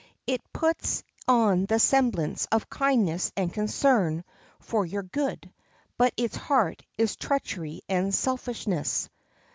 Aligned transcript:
It 0.25 0.41
puts 0.51 1.03
on 1.27 1.67
the 1.67 1.77
semblance 1.77 2.47
of 2.51 2.71
kindness 2.71 3.31
and 3.37 3.53
concern 3.53 4.23
for 4.59 4.83
your 4.83 5.03
good, 5.03 5.53
but 5.95 6.11
its 6.17 6.35
heart 6.35 6.81
is 6.97 7.15
treachery 7.15 7.83
and 7.87 8.11
selfishness. 8.11 9.11